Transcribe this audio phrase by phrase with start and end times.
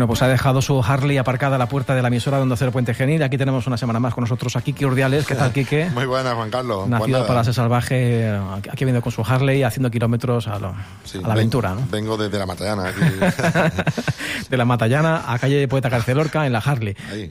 [0.00, 2.70] Bueno, pues ha dejado su Harley aparcada a la puerta de la emisora donde hacer
[2.72, 3.22] Puente Genil.
[3.22, 5.26] Aquí tenemos una semana más con nosotros a Kiki Urdiales.
[5.26, 5.90] ¿Qué tal, Kike?
[5.90, 6.88] Muy buena, Juan Carlos.
[6.88, 8.34] Nacido para ser salvaje,
[8.72, 10.74] aquí viendo con su Harley, haciendo kilómetros a, lo-
[11.04, 11.88] sí, a la aventura, vengo, ¿no?
[11.90, 13.00] Vengo desde la Matallana, aquí.
[14.48, 16.96] de la Matallana a calle Poeta Carcelorca en la Harley.
[17.12, 17.30] ahí.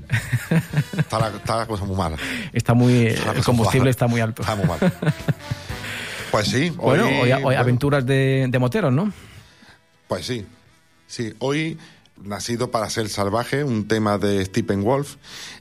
[0.95, 2.17] Está la, está la cosa muy mala.
[2.54, 3.90] Está muy, Está el combustible mala.
[3.90, 4.44] está muy alto.
[4.44, 4.78] Está muy mal.
[6.30, 9.12] Pues sí, hoy, Bueno, hoy, hoy bueno, aventuras de, de moteros, ¿no?
[10.08, 10.45] Pues sí,
[11.08, 11.34] sí.
[11.40, 11.76] Hoy
[12.23, 15.16] nacido para ser salvaje, un tema de Stephen Wolf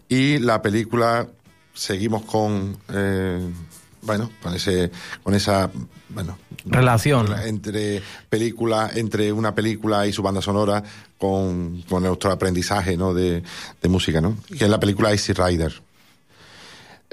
[0.09, 1.29] y la película
[1.75, 3.41] seguimos con eh,
[4.03, 4.91] bueno con ese
[5.23, 5.71] con esa
[6.09, 7.33] bueno Relación.
[7.45, 10.83] entre película entre una película y su banda sonora
[11.19, 13.15] con, con nuestro aprendizaje ¿no?
[13.15, 13.43] de,
[13.83, 14.37] de música, ¿no?
[14.56, 15.73] Que es la película Easy Rider.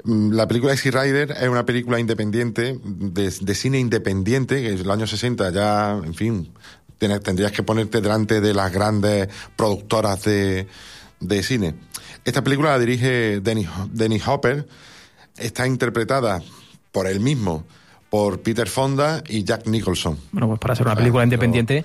[0.04, 4.78] Mm, La película Easy Rider es una película independiente, de, de cine independiente, que en
[4.86, 6.52] los años 60 ya, en fin,
[6.98, 10.66] tendrías que ponerte delante de las grandes productoras de,
[11.20, 11.74] de cine.
[12.24, 14.66] Esta película la dirige Dennis, Dennis Hopper,
[15.36, 16.42] está interpretada
[16.92, 17.64] por él mismo,
[18.10, 20.18] por Peter Fonda y Jack Nicholson.
[20.32, 21.84] Bueno, pues para ser una película lo- independiente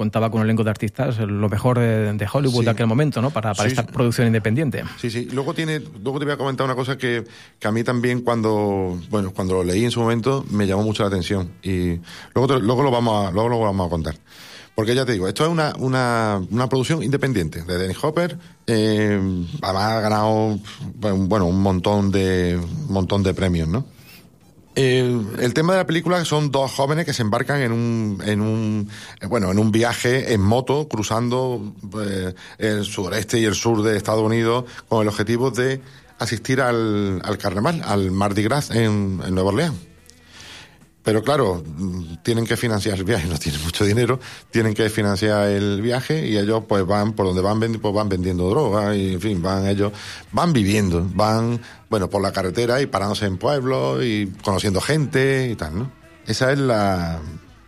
[0.00, 2.64] contaba con un elenco de artistas, lo mejor de, de Hollywood Sí.
[2.64, 3.28] de aquel momento, ¿no?
[3.30, 3.92] Para, para Sí, esta sí.
[3.92, 4.82] producción independiente.
[4.98, 5.28] Sí, sí.
[5.30, 7.24] Luego tiene, luego te voy a comentar una cosa que,
[7.58, 11.02] que a mí también cuando, bueno, cuando lo leí en su momento me llamó mucho
[11.02, 12.00] la atención y
[12.34, 14.14] luego, te- luego lo vamos a, luego lo vamos a contar.
[14.74, 18.38] Porque ya te digo, esto es una, una, una producción independiente de Dennis Hopper.
[18.66, 19.20] eh,
[19.60, 20.58] además ha ganado,
[20.94, 23.84] bueno, un montón de, un montón de premios, ¿no?
[24.80, 28.40] El, el tema de la película son dos jóvenes que se embarcan en un, en
[28.40, 28.88] un,
[29.20, 33.98] eh, bueno, en un viaje en moto cruzando eh, el sureste y el sur de
[33.98, 35.82] Estados Unidos con el objetivo de
[36.18, 39.89] asistir al, al carnaval, al Mardi Gras en, en Nueva Orleans.
[41.02, 41.64] Pero claro,
[42.22, 46.36] tienen que financiar el viaje, no tienen mucho dinero, tienen que financiar el viaje y
[46.36, 49.66] ellos pues van por donde van vendi- pues van vendiendo droga y en fin, van
[49.66, 49.92] ellos
[50.32, 55.56] van viviendo, van bueno, por la carretera y parándose en pueblos y conociendo gente y
[55.56, 55.90] tal, ¿no?
[56.26, 57.18] Esa es la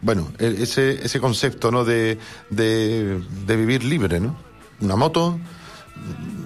[0.03, 1.85] bueno, e- ese ese concepto, ¿no?
[1.85, 2.19] de
[2.51, 3.19] de,
[3.57, 4.37] vivir libre, ¿no?
[4.81, 5.39] Una moto,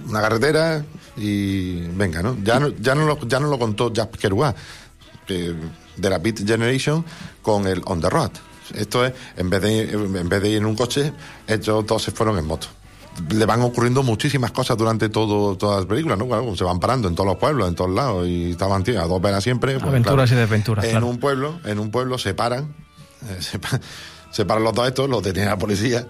[0.08, 0.84] una carretera
[1.16, 2.36] y venga, ¿no?
[2.44, 4.54] Ya no ya no lo, ya no lo contó Jack Kerouac
[5.26, 5.54] que-
[5.96, 7.04] de la Beat Generation
[7.42, 8.30] con el On the Road.
[8.74, 11.12] Esto es, en vez de, en vez de ir en un coche,
[11.46, 12.66] ellos dos se fueron en moto.
[13.30, 16.26] Le van ocurriendo muchísimas cosas durante todo, todas las películas, ¿no?
[16.26, 19.06] Claro, se van parando en todos los pueblos, en todos lados, y estaban tío, a
[19.06, 19.72] dos velas siempre.
[19.74, 21.06] pues, Aventuras y desventuras, En claro.
[21.06, 22.74] un pueblo, en un pueblo se paran,
[23.30, 23.80] eh, se, pa-
[24.30, 26.06] se paran los dos estos, los detiene la policía,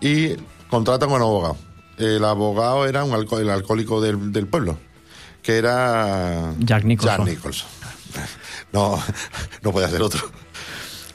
[0.00, 0.34] y
[0.68, 1.56] contratan con un abogado.
[1.96, 4.76] El abogado era un alco- el alcohólico del, del pueblo,
[5.42, 7.18] que era Jack Nicholson.
[7.26, 7.68] Jack Nicholson.
[8.72, 9.02] No,
[9.62, 10.20] no puede ser otro.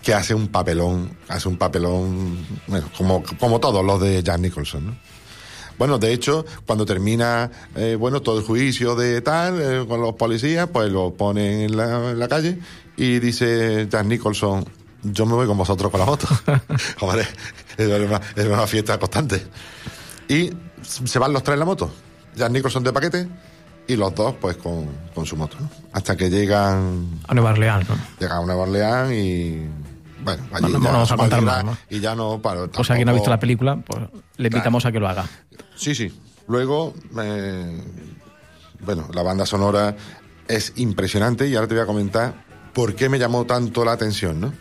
[0.04, 4.86] Que hace un papelón, hace un papelón, bueno, como, como todos los de Jack Nicholson,
[4.88, 4.98] ¿no?
[5.78, 10.16] Bueno, de hecho, cuando termina, eh, bueno, todo el juicio de tal, eh, con los
[10.16, 12.60] policías, pues lo ponen en la, en la calle
[12.96, 14.66] y dice Jack Nicholson,
[15.04, 16.28] yo me voy con vosotros con la moto.
[17.02, 17.28] Hombre,
[17.78, 19.46] es una, es una fiesta constante.
[20.28, 20.50] Y
[20.82, 21.92] se van los tres en la moto.
[22.36, 23.28] Jack Nicholson de paquete
[23.88, 25.70] y los dos, pues, con, con su moto, ¿no?
[25.94, 27.96] Hasta que llegan, A Nueva Orleans, ¿no?
[28.20, 29.66] llegan a Nueva Orleans y...
[30.24, 31.44] Bueno, allí No, no ya vamos a contar
[31.90, 32.42] Y ya no...
[32.42, 34.02] Para, Pues si alguien no ha visto tampoco- la película, pues
[34.38, 35.26] le invitamos a que lo haga.
[35.76, 36.12] Sí, sí.
[36.48, 37.82] Luego, eh,
[38.82, 39.96] bueno, la banda sonora
[40.48, 44.40] es impresionante y ahora te voy a comentar por qué me llamó tanto la atención,
[44.42, 44.54] ¿no?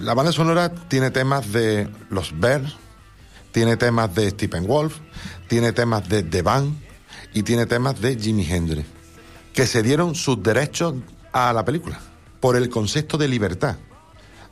[0.00, 2.76] La banda sonora tiene temas de los Bears,
[3.52, 4.98] tiene temas de Stephen Wolf,
[5.48, 6.76] tiene temas de The Band
[7.34, 8.86] y tiene temas de Jimi Hendrix,
[9.52, 10.94] que se dieron sus derechos
[11.32, 12.00] a la película
[12.40, 13.76] por el concepto de libertad.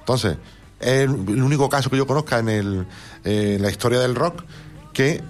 [0.00, 0.36] Entonces,
[0.80, 2.86] es el único caso que yo conozca en, el,
[3.24, 4.42] eh, la historia del rock
[4.92, 5.22] que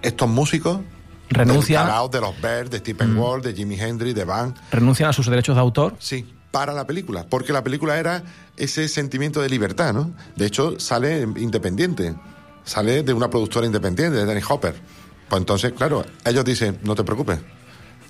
[0.00, 0.80] estos músicos
[1.28, 1.88] Renuncian.
[2.10, 5.54] de los Bears, de Stephen Wolf, de Jimi Hendrix, de Van, Renuncian a sus derechos
[5.56, 5.96] de autor.
[5.98, 8.24] sí, para la película, porque la película era
[8.56, 10.10] ese sentimiento de libertad, ¿no?
[10.34, 12.14] De hecho, sale independiente,
[12.64, 14.74] sale de una productora independiente, de Danny Hopper.
[15.30, 17.38] Pues entonces, claro, ellos dicen, no te preocupes,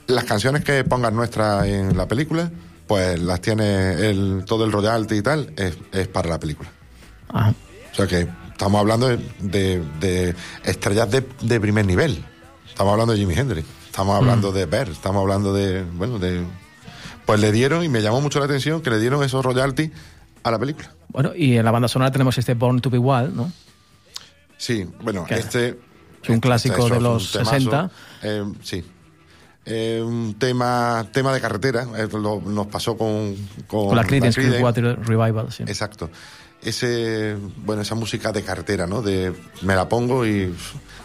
[0.09, 2.51] las canciones que pongas nuestras en la película,
[2.89, 6.71] pues las tiene el, todo el royalty y tal, es, es para la película.
[7.29, 7.55] Ajá.
[7.93, 10.35] O sea que estamos hablando de, de- de
[10.65, 12.25] estrellas de, de primer nivel.
[12.69, 13.69] Estamos hablando de Jimi Hendrix.
[13.87, 14.89] Estamos hablando de Bear.
[14.89, 15.83] Estamos hablando de.
[15.83, 16.43] Bueno, de.
[17.27, 19.91] Pues le dieron, y me llamó mucho la atención, que le dieron esos royalties
[20.43, 20.91] a la película.
[21.09, 23.53] Bueno, y en la banda sonora tenemos este Born to be Wild, ¿no?
[24.57, 25.35] Sí, bueno, ¿Qué?
[25.35, 25.79] este.
[26.29, 27.51] Un este- clásico de los temazo.
[27.51, 27.91] 60.
[28.23, 28.85] Eh, sí.
[29.67, 31.87] Eh, un tema, tema de carretera.
[31.97, 33.35] eh, lo- nos pasó con.
[33.67, 34.41] Con, Con la Creedence.
[34.41, 35.63] Clearwater Revival, sí.
[35.65, 36.11] Exacto.
[36.63, 39.01] ese, bueno, esa música de cartera, ¿no?
[39.01, 39.33] De
[39.63, 40.55] me la pongo y,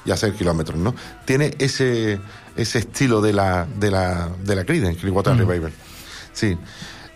[0.06, 0.94] y hacer kilómetros, ¿no?
[1.26, 2.20] Tiene ese,
[2.58, 5.72] ese estilo de la, de la, de la Creedence, Clearwater Revival.
[6.34, 6.58] Sí.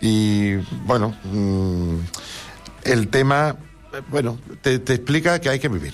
[0.00, 0.54] Y
[0.86, 1.96] bueno, mm,
[2.84, 3.56] el tema,
[3.92, 5.92] eh, bueno, te, te explica que hay que vivir.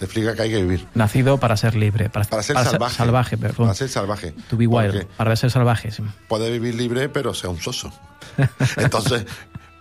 [0.00, 0.88] Te explica que hay que vivir.
[0.94, 2.96] Nacido para ser libre, para, Para ser salvaje.
[2.96, 3.66] salvaje, perdón.
[3.66, 4.32] Para ser salvaje.
[4.48, 5.90] To be wild, para ser salvaje.
[5.90, 6.02] sí.
[6.26, 7.92] puede vivir libre, pero sea un soso.
[8.78, 9.26] Entonces,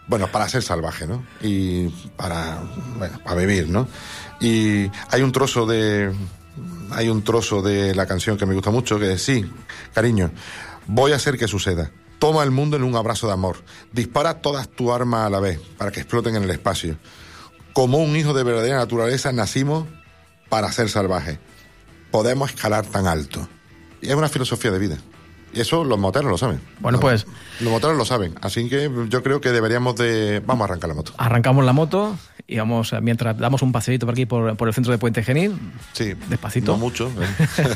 [0.07, 1.23] bueno, para ser salvaje, ¿no?
[1.41, 1.87] Y
[2.17, 2.61] para,
[2.97, 3.87] bueno, para vivir, ¿no?
[4.41, 6.13] Y hay un trozo de,
[6.91, 9.49] hay un trozo de la canción que me gusta mucho que es, sí,
[9.93, 10.31] cariño,
[10.85, 11.91] voy a hacer que suceda.
[12.19, 13.63] Toma el mundo en un abrazo de amor.
[13.93, 16.97] Dispara todas tus armas a la vez para que exploten en el espacio.
[17.71, 19.85] Como un hijo de verdadera naturaleza nacimos
[20.49, 21.37] para ser salvajes.
[22.11, 23.47] Podemos escalar tan alto.
[24.01, 24.97] Y es una filosofía de vida.
[25.53, 26.61] Y eso los moteros lo saben.
[26.79, 27.25] Bueno, pues-
[27.59, 28.35] Los moteros lo saben.
[28.41, 30.41] Así que yo creo que deberíamos de...
[30.45, 31.13] Vamos a arrancar la moto.
[31.17, 32.15] Arrancamos la moto
[32.47, 35.23] y vamos, eh, mientras damos un paseíto por aquí, por, por el centro de Puente
[35.23, 35.59] Genil,
[35.93, 36.13] Sí.
[36.29, 36.71] Despacito.
[36.73, 37.11] No mucho.
[37.19, 37.67] ¿eh?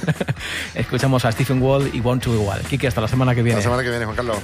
[0.75, 2.61] escuchamos a Stephen Wall y Want to Igual.
[2.61, 3.57] Kike, hasta la semana que viene.
[3.57, 4.37] la semana que viene, Juan Carlos.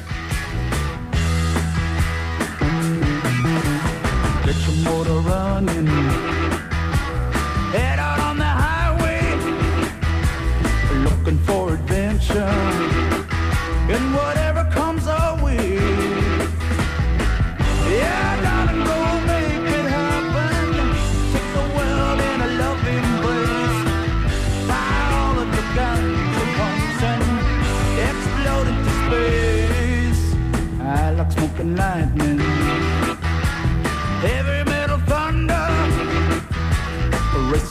[4.45, 6.38] Get your motor running.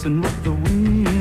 [0.08, 1.17] and with the wind